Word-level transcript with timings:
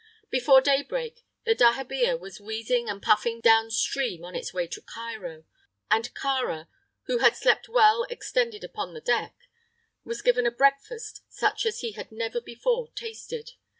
Before 0.31 0.61
daybreak 0.61 1.23
the 1.45 1.53
dahabeah 1.55 2.17
was 2.19 2.41
wheezing 2.41 2.89
and 2.89 3.03
puffing 3.03 3.39
down 3.39 3.69
stream 3.69 4.25
on 4.25 4.35
its 4.35 4.51
way 4.51 4.65
to 4.65 4.81
Cairo, 4.81 5.43
and 5.91 6.11
Kāra, 6.15 6.67
who 7.03 7.19
had 7.19 7.35
slept 7.35 7.69
well 7.69 8.07
extended 8.09 8.63
upon 8.63 8.95
the 8.95 9.01
deck, 9.01 9.35
was 10.03 10.23
given 10.23 10.47
a 10.47 10.51
breakfast 10.51 11.21
such 11.29 11.67
as 11.67 11.81
he 11.81 11.91
had 11.91 12.11
never 12.11 12.41
before 12.41 12.89
tasted. 12.95 13.51